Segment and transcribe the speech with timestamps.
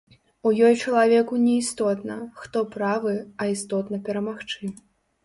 [0.51, 3.13] У ёй чалавеку не істотна, хто правы,
[3.45, 4.73] а істотна перамагчы.